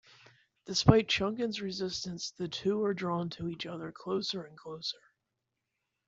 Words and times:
Despite 0.65 1.11
Shunkin's 1.11 1.61
resistance 1.61 2.31
the 2.31 2.47
two 2.47 2.83
are 2.83 2.93
drawn 2.95 3.29
to 3.37 3.47
each 3.47 3.67
other 3.67 3.91
closer 3.91 4.43
and 4.43 4.57
closer. 4.57 4.97